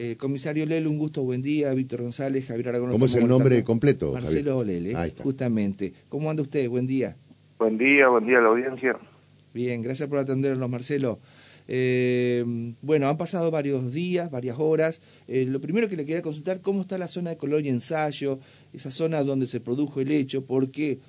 [0.00, 1.74] Eh, comisario Lele, un gusto, buen día.
[1.74, 2.92] Víctor González, Javier Aragón.
[2.92, 4.12] ¿Cómo es el nombre completo?
[4.12, 5.92] Marcelo Lele, justamente.
[6.08, 6.68] ¿Cómo anda usted?
[6.68, 7.16] Buen día.
[7.58, 8.96] Buen día, buen día a la audiencia.
[9.52, 11.18] Bien, gracias por atendernos, Marcelo.
[11.66, 12.44] Eh,
[12.80, 15.00] bueno, han pasado varios días, varias horas.
[15.26, 18.38] Eh, lo primero que le quería consultar, ¿cómo está la zona de Colonia Ensayo?
[18.72, 21.00] Esa zona donde se produjo el hecho, porque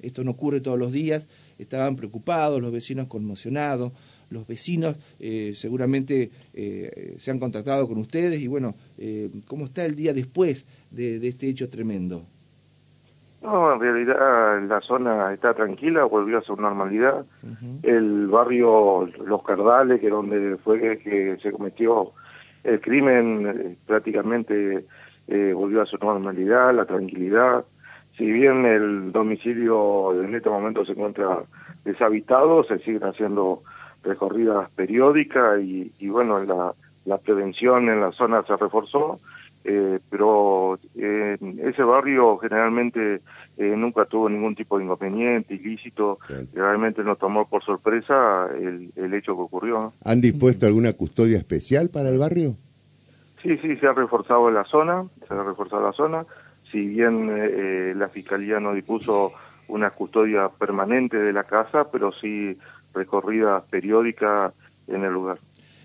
[0.00, 1.26] esto no ocurre todos los días.
[1.58, 3.92] Estaban preocupados, los vecinos conmocionados
[4.30, 9.84] los vecinos eh, seguramente eh, se han contactado con ustedes y bueno, eh, ¿cómo está
[9.84, 12.22] el día después de, este hecho tremendo?
[13.42, 17.24] No, en realidad la zona está tranquila, volvió a su normalidad.
[17.84, 22.10] El barrio Los Cardales, que donde fue que se cometió
[22.64, 24.84] el crimen, prácticamente
[25.54, 27.64] volvió a su normalidad, la tranquilidad.
[28.16, 31.38] Si bien el domicilio en este momento se encuentra
[31.84, 33.62] deshabitado, se siguen haciendo
[34.02, 36.72] recorridas periódicas y, bueno, la,
[37.04, 39.20] la, prevención en la zona se reforzó,
[39.64, 43.20] eh, pero ese barrio generalmente
[43.56, 46.18] eh, nunca tuvo ningún tipo de inconveniente, ilícito,
[46.54, 49.92] realmente nos tomó por sorpresa el, el hecho que ocurrió.
[50.04, 52.54] ¿Han dispuesto alguna custodia especial para el barrio?
[53.42, 56.26] Sí, sí, se ha reforzado la zona, se ha reforzado la zona,
[56.70, 59.32] si bien eh, la Fiscalía no dispuso
[59.68, 62.58] una custodia permanente de la casa, pero sí
[62.94, 64.52] recorrida periódica
[64.86, 65.38] en el lugar.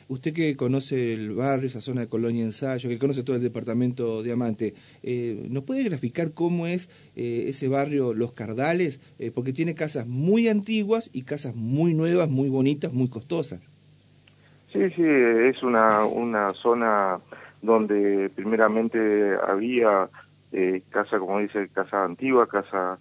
[0.10, 4.22] Usted que conoce el barrio, esa zona de Colonia Ensayo, que conoce todo el departamento
[4.22, 9.00] Diamante, eh, ¿nos puede graficar cómo es eh, ese barrio Los Cardales?
[9.18, 13.62] Eh, porque tiene casas muy antiguas y casas muy nuevas, muy bonitas, muy costosas.
[14.72, 17.20] Sí, sí, es una, una zona
[17.62, 20.10] donde primeramente había
[20.90, 23.00] casa, como dice, casa antigua, casa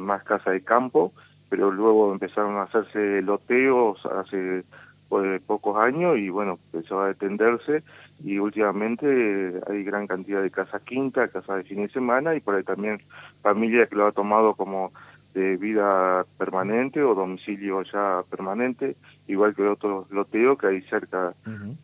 [0.00, 1.12] más casa de campo,
[1.54, 4.64] pero luego empezaron a hacerse loteos hace
[5.08, 7.84] pues, pocos años y bueno, empezó a detenderse.
[8.24, 12.56] Y últimamente hay gran cantidad de casas quinta, casas de fin de semana y por
[12.56, 13.00] ahí también
[13.40, 14.90] familia que lo ha tomado como
[15.32, 18.96] de vida permanente o domicilio ya permanente,
[19.28, 21.34] igual que otros loteos que hay cerca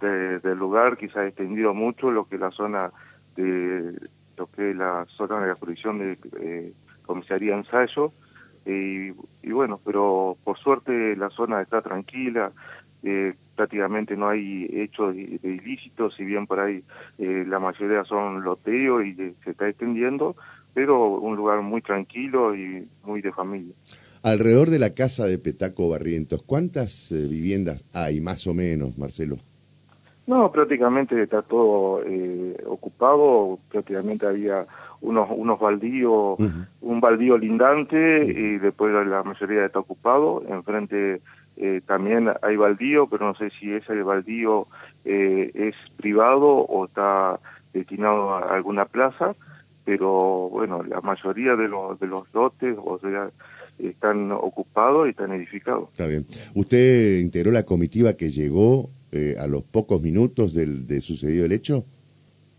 [0.00, 2.90] del lugar, quizás extendido mucho lo que es la zona
[3.36, 3.94] de
[4.36, 6.72] lo que es la zona de la jurisdicción de eh,
[7.06, 8.10] comisaría ensayo,
[8.66, 9.12] y,
[9.48, 12.52] bueno, pero por suerte la zona está tranquila,
[13.02, 16.82] eh, prácticamente no hay hechos de, ilícitos, si bien por ahí
[17.18, 20.36] eh, la mayoría son loteos y se está extendiendo,
[20.74, 23.74] pero un lugar muy tranquilo y muy de familia.
[24.22, 29.38] Alrededor de la casa de Petaco Barrientos, ¿cuántas eh, viviendas hay más o menos, Marcelo?
[30.30, 32.04] No, prácticamente está todo
[32.66, 34.64] ocupado, prácticamente había
[35.00, 36.38] unos, unos baldíos,
[36.80, 40.44] un baldío lindante y después la mayoría está ocupado.
[40.48, 41.20] Enfrente
[41.56, 44.68] eh, también hay baldío, pero no sé si ese baldío
[45.04, 47.40] eh, es privado o está
[47.72, 49.34] destinado a alguna plaza,
[49.84, 53.30] pero bueno, la mayoría de los, de los lotes o sea,
[53.80, 55.88] están ocupados y están edificados.
[55.90, 56.24] Está bien.
[56.54, 61.52] ¿Usted integró la comitiva que llegó eh, a los pocos minutos del, de sucedido el
[61.52, 61.84] hecho?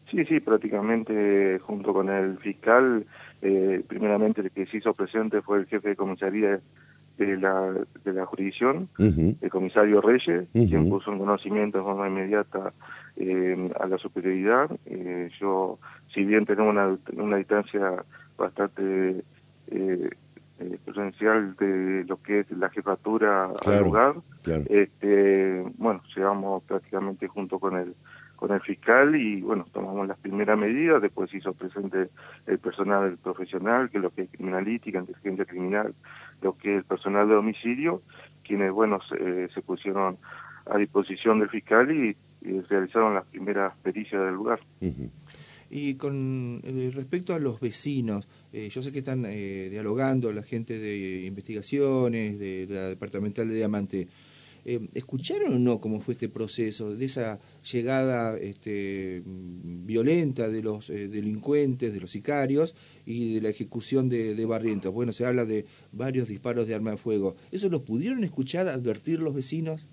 [0.09, 3.05] Sí, sí, prácticamente junto con el fiscal,
[3.41, 6.59] eh, primeramente el que se hizo presente fue el jefe de comisaría
[7.17, 7.73] de la,
[8.03, 12.73] de la jurisdicción, el comisario Reyes, quien puso en conocimiento de forma inmediata
[13.15, 14.69] eh, a la superioridad.
[14.85, 15.79] Eh, yo,
[16.13, 18.03] si bien tenemos una, una distancia
[18.37, 19.23] bastante
[20.61, 24.15] eh, presencial de lo que es la jefatura al lugar,
[24.69, 27.95] este, bueno, llegamos prácticamente junto con el
[28.41, 32.09] con el fiscal y bueno, tomamos las primeras medidas, después se hizo presente
[32.47, 35.93] el personal profesional, que es lo que es criminalística, inteligencia criminal,
[36.41, 38.01] lo que es el personal de homicidio,
[38.43, 40.17] quienes bueno se, se pusieron
[40.65, 42.15] a disposición del fiscal y,
[42.67, 44.59] realizaron las primeras pericias del lugar.
[45.69, 50.43] Y con eh, respecto a los vecinos, eh, yo sé que están eh, dialogando la
[50.43, 54.07] gente de investigaciones, de la departamental de Diamante.
[54.63, 57.39] Eh, ¿Escucharon o no cómo fue este proceso, de esa
[57.71, 64.45] llegada este, violenta de los delincuentes, de los sicarios y de la ejecución de, de,
[64.45, 64.93] Barrientos?
[64.93, 67.35] Bueno, se habla de varios disparos de arma de fuego.
[67.51, 69.87] ¿Eso lo pudieron escuchar, advertir los vecinos?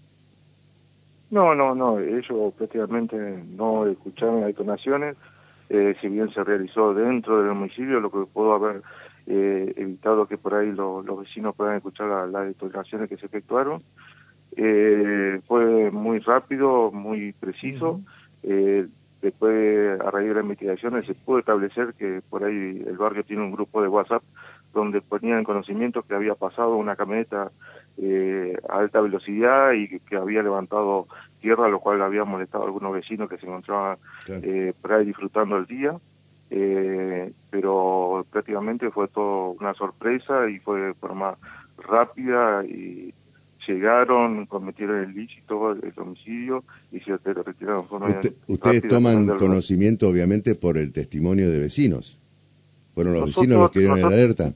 [1.30, 5.16] No, no, no, ellos prácticamente no escucharon las detonaciones,
[5.70, 8.82] eh, si bien se realizó dentro del homicidio, lo que pudo haber
[9.30, 13.82] evitado que por ahí los vecinos puedan escuchar las detonaciones que se efectuaron.
[14.56, 18.00] Eh, fue muy rápido, muy preciso.
[18.42, 18.86] eh,
[19.20, 23.42] después, a raíz de las investigaciones, se pudo establecer que por ahí el barrio tiene
[23.42, 24.22] un grupo de WhatsApp
[24.72, 27.50] donde ponían conocimiento que había pasado una camioneta
[27.96, 31.08] eh, a alta velocidad y que, había levantado
[31.40, 33.98] tierra, lo cual había molestado a algunos vecinos que se encontraban
[34.28, 35.96] eh, por ahí disfrutando el día.
[36.50, 41.36] Eh, pero prácticamente fue todo una sorpresa y fue de forma
[41.76, 43.12] rápida y
[43.66, 47.86] llegaron, cometieron el ilícito, el homicidio y se retiraron.
[48.46, 52.18] ustedes toman conocimiento, obviamente, por el testimonio de vecinos.
[52.94, 54.54] ¿Fueron los vecinos los que dieron la alerta?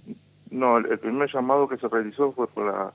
[0.50, 2.92] No, el primer llamado que se realizó fue por la,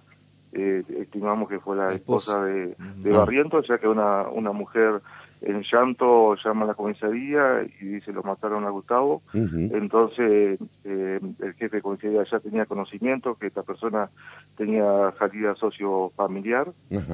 [0.57, 5.01] eh, estimamos que fue la, esposa, de, de Barrientos, ya que una, una mujer
[5.41, 9.21] en llanto llama a la comisaría y dice lo mataron a Gustavo.
[9.33, 14.09] Entonces eh, el jefe de comisaría ya tenía conocimiento que esta persona
[14.55, 16.73] tenía salida socio-familiar,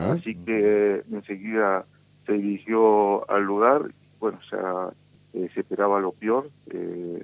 [0.09, 1.85] así que enseguida
[2.25, 4.93] se dirigió al lugar, bueno, ya
[5.33, 7.22] eh, se esperaba lo peor, eh,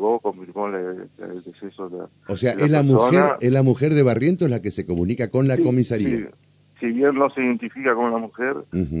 [0.00, 1.08] llegó, confirmó el
[1.44, 4.86] deceso de O sea, es la mujer, es la mujer de Barrientos la que se
[4.86, 6.30] comunica con la comisaría
[6.80, 8.56] si bien no se identifica como una mujer,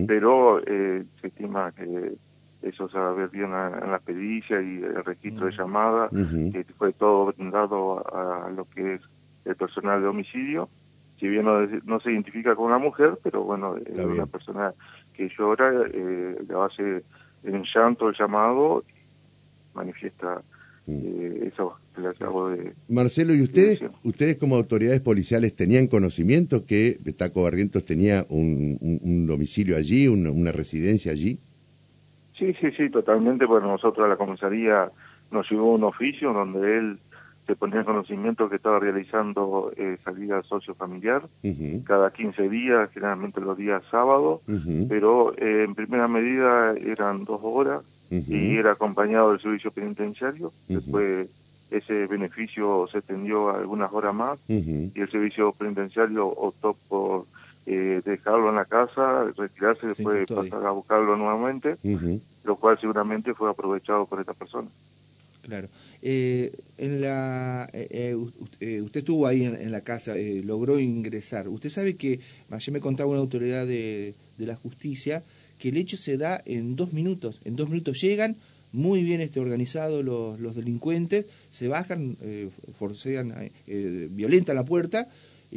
[0.06, 2.12] pero eh, se estima que
[2.60, 6.66] eso se va a ver bien en la pericia y el registro de llamada, que
[6.76, 9.00] fue todo brindado a, lo que es
[9.46, 10.68] el personal de homicidio.
[11.18, 14.74] Si bien no, se identifica como una mujer, pero bueno, es una persona
[15.14, 17.02] que llora, eh, le hace
[17.44, 18.84] en llanto el llamado,
[19.72, 20.42] manifiesta
[20.90, 22.72] eh, eso le acabo de...
[22.88, 29.76] Marcelo, ¿y ustedes, ustedes como autoridades policiales tenían conocimiento que Taco Barrientos tenía un, domicilio
[29.76, 31.38] allí, una, residencia allí?
[32.38, 33.44] Sí, sí, sí, totalmente.
[33.44, 34.90] Bueno, nosotros a la comisaría
[35.30, 36.98] nos llegó un oficio donde él
[37.46, 41.28] se ponía en conocimiento que estaba realizando eh, salida sociofamiliar
[41.84, 44.40] cada 15 días, generalmente los días sábados,
[44.88, 50.52] pero eh, en primera medida eran dos horas y era acompañado del servicio penitenciario.
[50.68, 51.28] Después
[51.70, 57.26] ese beneficio se extendió algunas horas más y el servicio penitenciario optó por
[57.66, 61.76] eh, dejarlo en la casa, retirarse, después pasar a buscarlo nuevamente,
[62.44, 64.68] lo cual seguramente fue aprovechado por esta persona.
[65.42, 65.68] Claro.
[66.02, 70.14] Eh, en la, eh, usted estuvo ahí en, la casa,
[70.44, 71.48] logró ingresar.
[71.48, 72.20] Usted sabe que
[72.50, 75.22] ayer me contaba una autoridad de, de la justicia
[75.60, 77.38] que el hecho se da en dos minutos.
[77.44, 78.36] En dos minutos llegan,
[78.72, 82.48] muy bien este, organizados los, los delincuentes, se bajan, eh,
[82.78, 83.32] forcean,
[83.66, 85.06] eh, violentan la puerta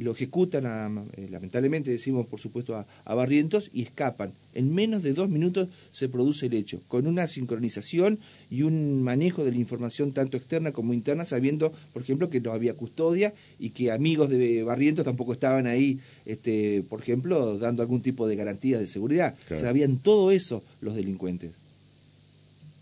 [0.01, 0.65] lo ejecutan,
[1.13, 4.31] eh, lamentablemente decimos por supuesto a, Barrientos, y escapan.
[4.53, 8.19] En menos de dos minutos se produce el hecho, con una sincronización
[8.49, 12.51] y un manejo de la información tanto externa como interna, sabiendo, por ejemplo, que no
[12.51, 18.01] había custodia y que amigos de Barrientos tampoco estaban ahí, este, por ejemplo, dando algún
[18.01, 19.35] tipo de garantías de seguridad.
[19.55, 21.51] Sabían todo eso los delincuentes.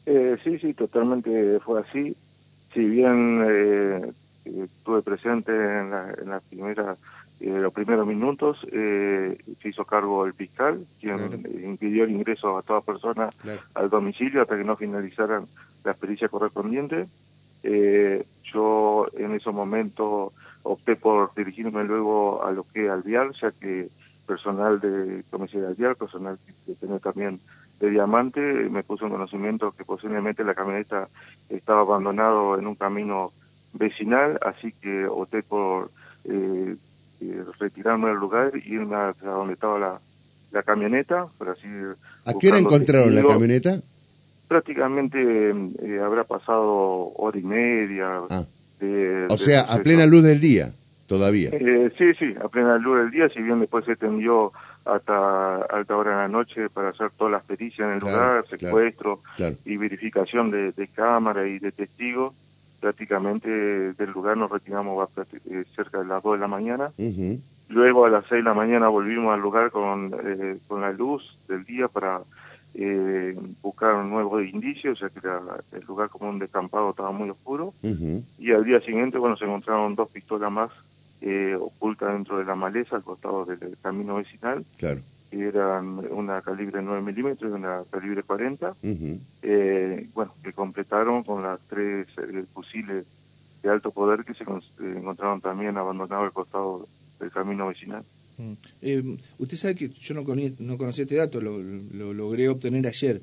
[0.06, 2.16] Eh, sí, sí, totalmente fue así.
[2.74, 4.12] Si bien eh,
[4.46, 6.96] estuve presente en, la, en la primera,
[7.40, 12.62] eh, los primeros minutos, eh, se hizo cargo el fiscal, quien impidió el ingreso a
[12.62, 13.30] toda persona
[13.74, 15.46] al domicilio hasta que no finalizaran
[15.84, 17.08] la experiencia correspondiente.
[17.64, 20.34] Eh, yo en ese momento
[20.64, 23.90] opté por dirigirme luego a lo que al vial, ya que
[24.28, 27.40] personal de comisaría vial, personal que tiene también
[27.80, 31.08] de Diamante, me puso en conocimiento que posiblemente la camioneta
[31.50, 33.32] estaba abandonado en un camino
[33.74, 35.90] vecinal, así que opté por
[36.26, 36.76] eh,
[37.22, 40.00] eh, retirarme del lugar y irme a donde estaba la,
[40.52, 41.68] la camioneta, por así
[42.26, 43.80] ¿A qué hora encontraron la camioneta?
[44.48, 45.20] Prácticamente
[45.52, 48.22] eh, habrá pasado hora y media.
[48.30, 48.44] Ah.
[49.30, 50.72] o sea, a plena luz del día,
[51.08, 51.50] todavía.
[51.54, 54.52] Eh, sí, sí, a plena luz del día, si bien después se tendió
[54.84, 59.20] hasta alta hora de la noche para hacer todas las pericias en el lugar, secuestro
[59.66, 62.34] y verificación de, de cámara y de testigos
[62.82, 63.50] prácticamente
[63.94, 65.08] del lugar nos retiramos
[65.50, 66.92] eh, cerca de las 2 de la mañana.
[67.70, 71.38] Luego a las 6 de la mañana volvimos al lugar con, eh, con la luz
[71.48, 72.20] del día para
[72.74, 75.20] eh, buscar nuevos indicios, ya que
[75.78, 77.74] el lugar como un descampado estaba muy oscuro.
[78.40, 80.72] Y al día siguiente, bueno, se encontraron dos pistolas más
[81.22, 84.66] eh, ocultas dentro de la maleza al costado del camino vecinal.
[84.78, 88.76] Claro eran una calibre 9 milímetros y una calibre 40,
[89.42, 93.06] eh, bueno, que completaron con las tres eh, fusiles
[93.64, 96.88] de alto poder que se eh, encontraron también abandonados al costado
[97.20, 98.04] del camino vecinal.
[98.38, 99.14] Mm.
[99.38, 100.24] usted sabe que yo no,
[100.60, 101.62] no conocía este dato, lo,
[102.14, 103.22] logré obtener ayer.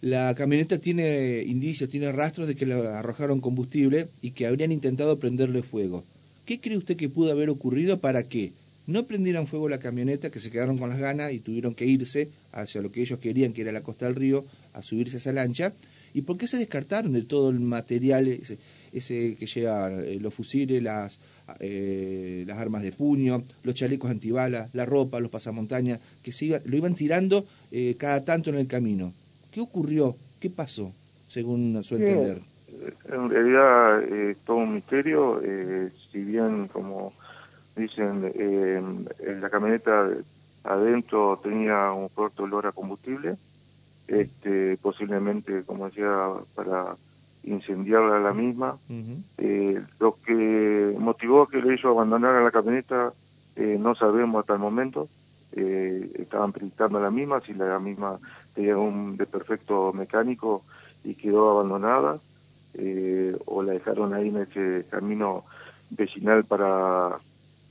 [0.00, 5.18] La camioneta tiene indicios, tiene rastros de que le arrojaron combustible y que habrían intentado
[5.18, 6.04] prenderle fuego.
[6.46, 8.52] ¿Qué cree usted que pudo haber ocurrido para que
[8.88, 12.30] no prendieron fuego la camioneta, que se quedaron con las ganas y tuvieron que irse
[12.52, 15.32] hacia lo que ellos querían, que era la costa del río, a subirse a esa
[15.32, 15.72] lancha.
[16.14, 20.82] ¿Y por qué se descartaron de todo el material ese, que lleva eh, los fusiles,
[20.82, 21.18] las
[21.60, 26.58] eh, las armas de puño, los chalecos antibalas, la ropa, los pasamontañas, que se iba,
[26.64, 29.12] lo iban tirando eh, cada tanto en el camino.
[29.50, 30.14] ¿Qué ocurrió?
[30.40, 30.92] ¿Qué pasó,
[31.28, 32.40] según su entender?
[33.10, 35.42] En realidad es todo un misterio,
[36.10, 37.12] si bien como
[37.78, 40.08] dicen, en la camioneta
[40.64, 43.36] adentro tenía un fuerte olor a combustible,
[44.06, 46.96] este, posiblemente, como decía, para
[47.44, 48.76] incendiarla la misma.
[49.38, 53.12] eh, lo que motivó que ellos abandonaran la camioneta
[53.56, 55.08] eh, no sabemos hasta el momento.
[55.52, 58.18] Eh, estaban predictando la misma, si la misma
[58.54, 60.62] tenía un desperfecto mecánico
[61.04, 62.18] y quedó abandonada,
[62.74, 65.44] eh, o la dejaron ahí en ese camino
[65.90, 67.18] vecinal para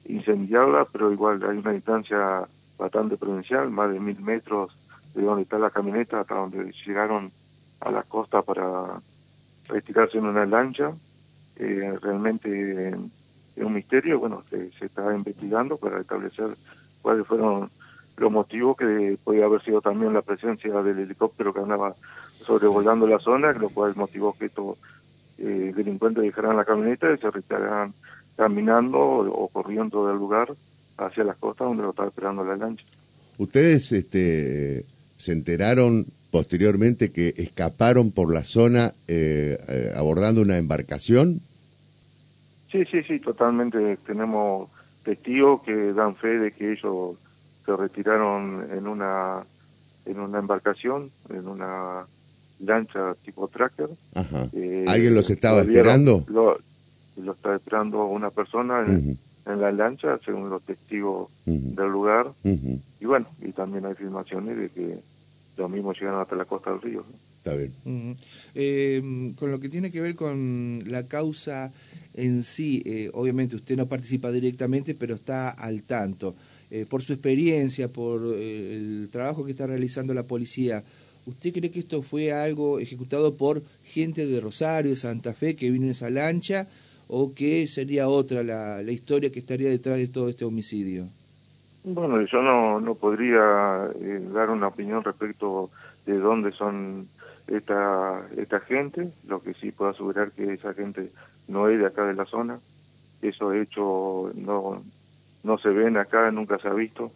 [0.07, 2.47] incendiarla, pero igual hay una distancia
[2.77, 4.71] bastante prudencial, más de mil metros
[5.13, 7.31] de donde está la camioneta hasta donde llegaron
[7.81, 8.99] a la costa para
[9.67, 10.91] retirarse en una lancha.
[11.57, 16.55] Eh, realmente es un misterio, bueno, se, se, está investigando para establecer
[17.01, 17.69] cuáles fueron
[18.17, 21.95] los motivos que podía haber sido también la presencia del helicóptero que andaba
[22.45, 24.77] sobrevolando la zona, lo cual motivó que estos
[25.39, 27.93] eh, delincuentes dejaran la camioneta y se retiraran
[28.37, 30.53] caminando o, corriendo del lugar
[30.97, 32.85] hacia las costas donde lo estaba esperando la lancha.
[33.37, 34.85] ¿Ustedes este,
[35.17, 41.41] se enteraron posteriormente que escaparon por la zona eh, eh, abordando una embarcación?
[42.71, 43.97] Sí, sí, sí, totalmente.
[44.05, 44.69] Tenemos
[45.03, 47.17] testigos que dan fe de que ellos
[47.65, 49.43] se retiraron en una
[50.05, 52.05] en una embarcación, en una
[52.59, 53.89] lancha tipo tracker.
[54.15, 54.47] Ajá.
[54.53, 56.23] Eh, ¿Alguien los estaba esperando?
[56.27, 56.57] Lo,
[57.21, 61.51] lo estaba esperando una persona en, uh -huh en la lancha, según los testigos uh
[61.51, 61.75] -huh.
[61.75, 62.27] del lugar.
[62.43, 62.79] Uh -huh.
[62.99, 64.99] Y bueno, y también hay filmaciones de que
[65.57, 67.05] los mismos llegaron hasta la costa del río.
[67.07, 67.15] ¿no?
[67.37, 67.73] Está bien.
[67.85, 68.15] Uh -huh.
[68.55, 71.71] eh, con lo que tiene que ver con la causa
[72.13, 76.35] en sí, eh, obviamente usted no participa directamente, pero está al tanto.
[76.69, 80.83] Eh, por su experiencia, por eh, el trabajo que está realizando la policía,
[81.25, 85.69] ¿usted cree que esto fue algo ejecutado por gente de Rosario, de Santa Fe, que
[85.69, 86.67] vino en esa lancha?
[87.07, 91.07] O que sería otra la, la, historia que estaría detrás de todo este homicidio?
[91.83, 95.69] Bueno, yo no, no podría eh, dar una opinión respecto
[96.05, 97.07] de dónde son
[97.47, 101.09] esta, esta gente, lo que sí puedo asegurar que esa gente
[101.47, 102.59] no es de acá de la zona,
[103.21, 104.83] esos hechos no,
[105.43, 107.11] no se ven acá, nunca se ha visto,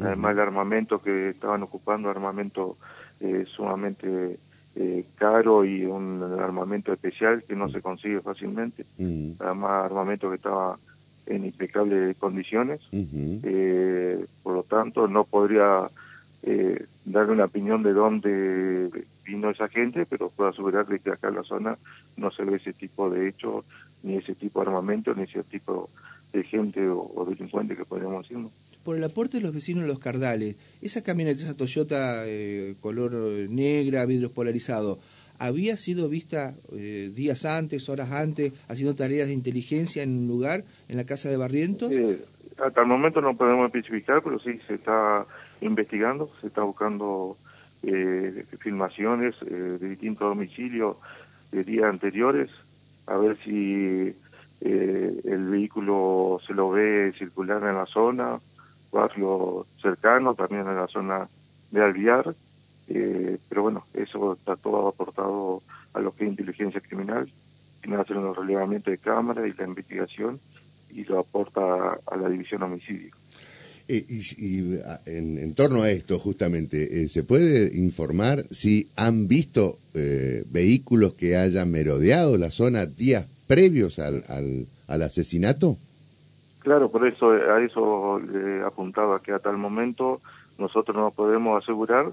[0.00, 2.76] además el armamento que estaban ocupando, armamento
[3.20, 4.38] eh, sumamente
[4.78, 8.84] eh, caro y un armamento especial que no se consigue fácilmente.
[8.98, 9.36] Uh -huh.
[9.38, 10.76] Además, armamento que estaba
[11.24, 12.80] en impecables condiciones.
[12.92, 13.40] Uh -huh.
[13.42, 15.86] eh, por lo tanto, no podría
[16.42, 18.90] eh, darle una opinión de dónde
[19.24, 21.78] vino esa gente, pero puedo asegurar de que acá en la zona
[22.18, 23.64] no se ve ese tipo de hechos,
[24.02, 25.88] ni ese tipo de armamento, ni ese tipo
[26.34, 28.38] de gente o, o delincuente que podríamos decir.
[28.38, 28.50] ¿no?
[28.86, 33.12] Por el aporte de los vecinos de los Cardales, esa camioneta, esa Toyota eh, color
[33.50, 35.00] negra, vidrios polarizados,
[35.40, 40.62] ¿había sido vista eh, días antes, horas antes, haciendo tareas de inteligencia en un lugar,
[40.88, 41.90] en la casa de Barrientos?
[41.90, 42.24] Eh,
[42.64, 45.26] hasta el momento no podemos especificar, pero sí se está
[45.60, 47.36] investigando, se está buscando
[48.60, 50.96] filmaciones de distintos domicilios
[51.52, 52.50] de días anteriores,
[53.06, 54.14] a ver si
[54.60, 58.40] el vehículo se lo ve circular en la zona,
[58.92, 61.28] barrio cercano, también en la zona
[61.70, 62.34] de Alviar,
[62.88, 65.62] eh, pero bueno, eso está todo aportado
[65.94, 67.28] a lo que es inteligencia criminal,
[67.80, 70.38] tiene que hacer un relevamiento de cámara y la investigación
[70.90, 73.12] y lo aporta a la división homicidio.
[73.88, 79.28] Eh, y, y en, en, torno a esto, justamente, eh, ¿se puede informar si han
[79.28, 85.78] visto eh, vehículos que hayan merodeado la zona días previos al, al, al asesinato?
[86.66, 90.20] Claro, por eso a eso le apuntaba que hasta el momento
[90.58, 92.06] nosotros no podemos asegurar,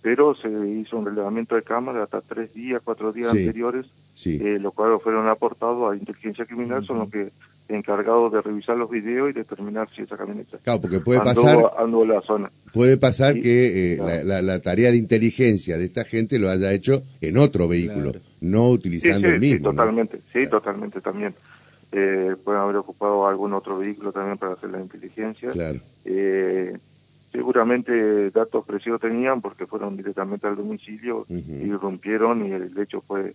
[0.00, 4.40] pero se hizo un relevamiento de cámara hasta tres días, cuatro días sí, anteriores, sí.
[4.42, 6.86] Eh, los cuales fueron aportados a inteligencia criminal, uh -huh.
[6.86, 7.28] son los que
[7.68, 12.06] encargados de revisar los videos y determinar si esa camioneta claro, porque puede pasar, andó
[12.06, 12.50] la zona.
[12.72, 14.14] Puede pasar sí, que eh, claro.
[14.14, 18.12] la, la, la, tarea de inteligencia de esta gente lo haya hecho en otro vehículo,
[18.12, 18.20] claro.
[18.40, 19.70] no utilizando sí, el mismo.
[19.70, 20.22] Sí, totalmente, ¿no?
[20.32, 21.34] sí, totalmente también
[21.92, 25.50] eh, pueden haber ocupado algún otro vehículo también para hacer la inteligencia.
[25.50, 25.80] Claro.
[26.04, 26.76] Eh,
[27.32, 31.66] seguramente datos precisos tenían porque fueron directamente al domicilio uh -huh.
[31.66, 33.34] y rompieron y el hecho fue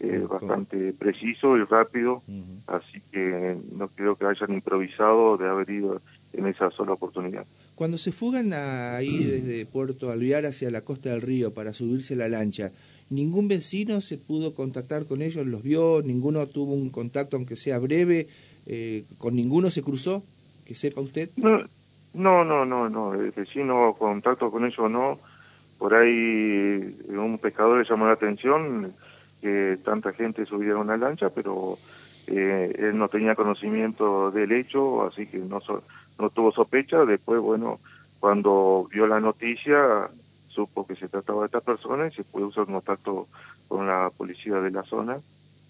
[0.00, 2.78] eh, bastante preciso y rápido, uh -huh.
[2.78, 6.00] así que no creo que hayan improvisado de haber ido
[6.32, 7.44] en esa sola oportunidad.
[7.74, 12.28] Cuando se fugan ahí desde Puerto Alvear hacia la costa del río para subirse la
[12.28, 12.70] lancha,
[13.14, 17.78] ningún vecino se pudo contactar con ellos, los vio, ninguno tuvo un contacto aunque sea
[17.78, 18.26] breve,
[18.66, 20.22] Eh, ¿Con ninguno se cruzó?
[20.64, 21.30] Que sepa usted.
[21.36, 23.14] No, no, no, no.
[23.14, 25.18] El vecino, contacto con ellos no.
[25.78, 28.92] Por ahí un pescador le llamó la atención
[29.40, 31.76] que tanta gente subiera a una lancha, pero
[32.28, 35.60] eh, él no tenía conocimiento del hecho, así que no,
[36.20, 37.04] no tuvo sospecha.
[37.04, 37.80] Después, bueno,
[38.20, 40.08] cuando vio la noticia,
[40.52, 43.26] supo que se trataba de estas personas y se pudo usar contacto
[43.68, 45.18] con la policía de la zona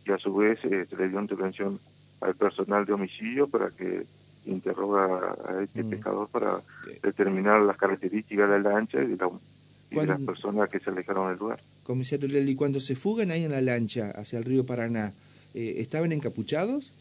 [0.05, 1.79] y a su vez eh, se le dio intervención
[2.21, 4.05] al personal de homicidio para que
[4.47, 5.91] interroga a este mm.
[5.91, 6.61] pescador para
[7.03, 11.61] determinar las características de la lancha y de, las personas que se alejaron del lugar.
[11.85, 15.13] Comisario Lely, cuando se fugan ahí en la lancha hacia el río Paraná,
[15.55, 16.93] eh, ¿estaban encapuchados?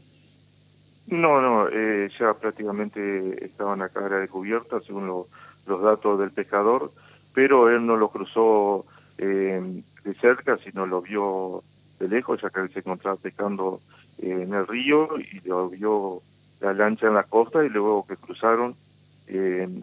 [1.07, 6.91] No, no, eh, ya prácticamente estaban a cara descubierta según los datos del pescador,
[7.33, 8.85] pero él no lo cruzó
[9.17, 11.63] eh, de cerca, sino lo vio
[12.00, 13.79] de lejos, ya que él se encontraba pescando
[14.17, 16.21] eh, en el río y lo vio
[16.59, 18.75] la lancha en la costa y luego que cruzaron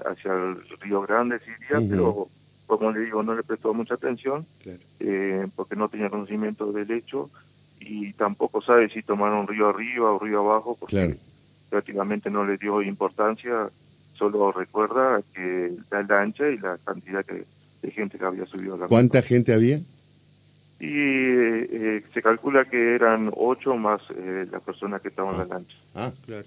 [0.04, 2.28] hacia el río Grande, Siria, pero
[2.66, 4.44] como le digo, no le prestó mucha atención
[5.56, 7.30] porque no tenía conocimiento del hecho
[7.80, 11.16] y tampoco sabe si tomaron río arriba o río abajo, porque
[11.70, 13.68] prácticamente no le dio importancia,
[14.18, 18.86] solo recuerda que la lancha y la cantidad de gente que había subido a la
[18.88, 19.80] ¿Cuánta gente había?
[20.80, 25.44] Y eh, se calcula que eran ocho más eh, las personas que estaban en la
[25.44, 25.48] ah.
[25.48, 25.76] lancha.
[25.94, 26.46] Ah, claro.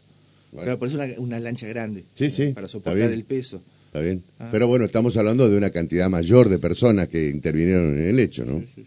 [0.52, 2.04] Claro, por eso una, una lancha grande.
[2.14, 2.50] Sí, sí.
[2.50, 3.62] Para soportar el peso.
[3.88, 4.24] Está bien.
[4.40, 4.50] Ah.
[4.52, 8.46] Pero bueno, estamos hablando de una cantidad mayor de personas que intervinieron en el hecho,
[8.46, 8.60] ¿no?
[8.76, 8.86] sí.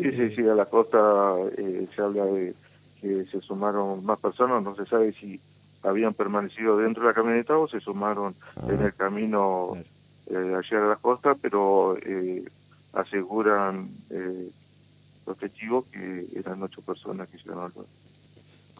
[0.00, 2.54] Sí, sí, sí, a la costa eh, se habla de
[3.02, 5.38] que se sumaron más personas, no se sabe si
[5.82, 8.34] habían permanecido dentro de la camioneta o se sumaron
[8.68, 8.84] en ah.
[8.84, 9.76] el camino
[10.26, 12.44] eh, a la costa, pero eh,
[12.92, 14.50] aseguran eh,
[15.26, 17.72] los testigos que eran ocho personas que llegaron al.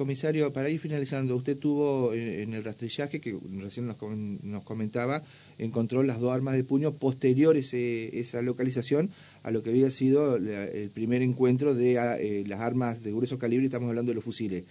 [0.01, 5.23] Comisario, para ir finalizando, usted tuvo eh, en el rastrillaje, que recién nos, nos comentaba,
[5.59, 9.11] encontró las dos armas de puño posteriores a esa localización
[9.43, 13.39] a lo que había sido el primer encuentro de ah, eh, las armas de grueso
[13.39, 14.65] calibre, estamos hablando de los fusiles.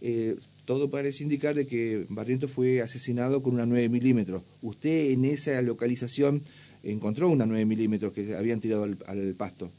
[0.00, 0.36] Eh,
[0.68, 4.42] todo parece indicar de que Barrientos fue asesinado con una 9 milímetros.
[4.60, 6.42] ¿Usted en esa localización
[6.82, 9.70] encontró una 9 milímetros que habían tirado al pasto?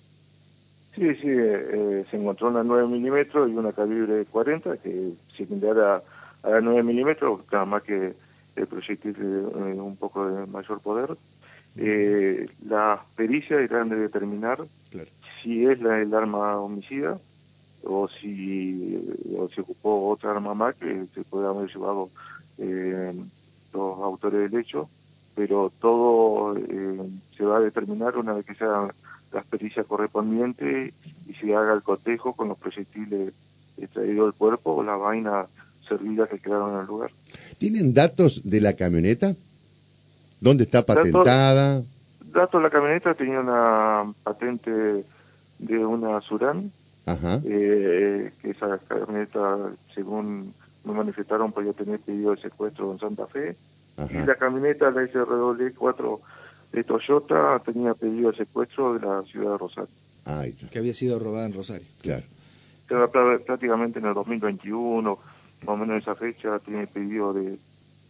[0.95, 6.02] Sí, sí, eh, se encontró una 9 milímetros y una calibre 40 que similar a,
[6.41, 8.13] a la 9 milímetros, nada más que
[8.56, 11.15] el proyectil eh, un poco de mayor poder.
[11.78, 14.58] Eh, las pericias irán de determinar
[15.43, 17.19] si es la, el arma homicida
[17.84, 18.98] o si
[19.38, 22.10] o se ocupó otra arma más que se puede haber llevado
[22.58, 23.13] eh,
[23.74, 24.89] los autores del hecho,
[25.36, 26.56] pero todo
[27.38, 28.94] se va a determinar una vez que se haga
[29.32, 30.94] las pericias correspondientes
[31.28, 33.34] y se haga el cotejo con los proyectiles
[33.78, 35.46] extraídos del cuerpo o la vaina
[35.88, 37.12] servida que quedaron en el lugar.
[37.58, 39.36] ¿Tienen datos de la camioneta?
[40.39, 41.82] ¿Dónde está patentada?
[42.32, 45.04] Datos, de la camioneta tenía una patente
[45.60, 46.72] de una Surán,
[47.45, 49.58] eh, que esa camioneta,
[49.93, 53.56] según me manifestaron, podía tener pedido de secuestro en Santa Fe.
[54.10, 56.22] Y la camioneta, la SRW 4
[56.72, 59.89] de Toyota tenía pedido de secuestro de la ciudad de Rosario.
[60.26, 61.88] Ah, que había sido robada en Rosario.
[62.02, 62.24] Claro.
[63.45, 65.19] prácticamente en el 2021,
[65.62, 67.58] más o menos esa fecha, tiene pedido de,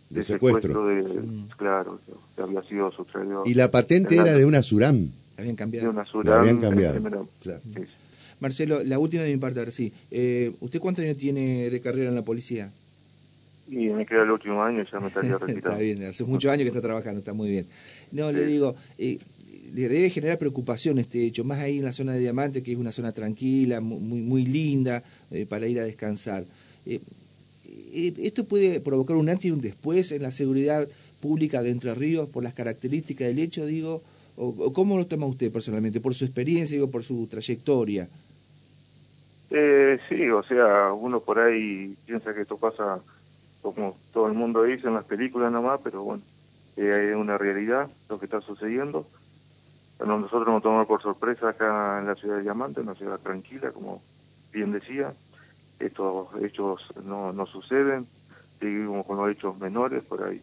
[0.09, 0.87] de, secuestro.
[0.87, 1.49] de, mm.
[1.57, 1.99] Claro,
[2.35, 3.43] que había sido sustraído.
[3.45, 5.09] ¿Y la patente era de una Suram?
[5.37, 5.87] Habían cambiado.
[5.87, 6.39] De una Suram.
[6.39, 7.27] habían cambiado.
[7.41, 7.61] Claro.
[8.39, 9.91] Marcelo, la última de mi parte, a ver, sí.
[10.11, 12.71] Eh, ¿Usted cuántos años tiene de carrera en la policía?
[13.67, 15.69] Y me queda el último año y ya me estaría retirando.
[15.69, 17.65] está bien, hace muchos años que está trabajando, está muy bien.
[18.11, 19.19] No, le digo, eh,
[19.73, 22.77] le debe generar preocupación este hecho, más ahí en la zona de Diamante, que es
[22.77, 26.45] una zona tranquila, muy, muy linda, eh, para ir a descansar.
[26.85, 26.99] Eh,
[27.93, 30.87] ¿Esto puede provocar un antes y un después en la seguridad
[31.19, 34.01] pública de Entre Ríos por las características del hecho, digo?
[34.37, 35.99] O, cómo lo toma usted personalmente?
[35.99, 38.07] ¿Por su experiencia, digo, por su trayectoria?
[39.49, 42.99] Sí, o sea, uno por ahí piensa que esto pasa
[43.61, 46.23] como todo el mundo dice en las películas nomás, pero bueno,
[46.77, 49.05] eh, es una realidad lo que está sucediendo.
[49.99, 54.01] Nosotros nos tomamos por sorpresa acá en la ciudad de Diamante, una ciudad tranquila, como
[54.51, 55.13] bien decía.
[55.77, 58.07] Estos hechos no, no suceden,
[58.59, 60.41] seguimos con los hechos menores, por ahí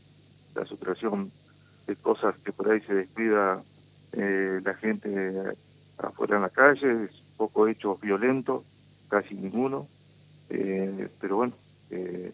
[0.55, 1.31] la supresión
[1.87, 3.63] de cosas que por ahí se descuida
[4.13, 5.55] eh, la gente
[5.99, 8.63] afuera en la calle, poco hechos violentos,
[9.09, 9.87] casi ninguno.
[10.49, 11.53] Eh, pero bueno,
[11.91, 12.33] eh,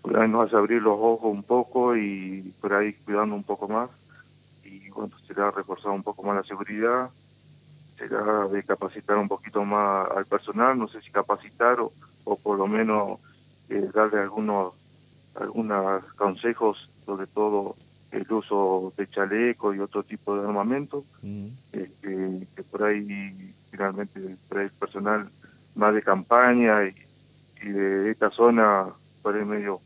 [0.00, 3.68] por ahí nos hace abrir los ojos un poco y por ahí cuidando un poco
[3.68, 3.90] más.
[4.64, 7.10] Y bueno, será reforzar un poco más la seguridad,
[7.98, 11.92] será de capacitar un poquito más al personal, no sé si capacitar o,
[12.24, 13.20] o por lo menos
[13.68, 14.74] eh, darle algunos
[15.34, 17.76] algunos consejos, sobre todo
[18.10, 21.46] el uso de chaleco y otro tipo de armamento, mm.
[21.72, 25.30] este, que por ahí finalmente el personal
[25.74, 26.94] más de campaña y,
[27.68, 28.86] de esta zona
[29.22, 29.80] por ahí medio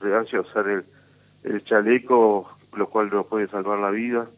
[0.00, 0.84] reacio usar el,
[1.44, 4.28] el chaleco, lo cual nos puede salvar la vida,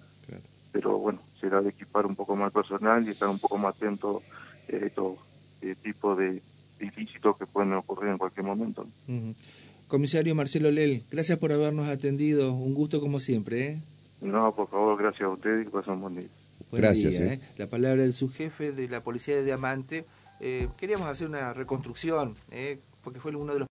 [0.72, 4.22] pero bueno, será de equipar un poco más personal y estar un poco más atento
[4.70, 5.16] a estos
[5.62, 6.42] eh, tipos de
[6.80, 8.86] ilícitos que pueden ocurrir en cualquier momento.
[9.88, 12.52] Comisario Marcelo Lel, gracias por habernos atendido.
[12.52, 13.66] Un gusto como siempre.
[13.66, 13.80] ¿eh?
[14.20, 16.28] No, por favor, gracias a ustedes y que pasen un buen día.
[16.72, 17.14] gracias.
[17.20, 17.40] ¿eh?
[17.58, 20.04] La palabra del subjefe de la Policía de Diamante.
[20.76, 22.36] Queríamos hacer una reconstrucción,
[23.02, 23.60] porque fue uno de los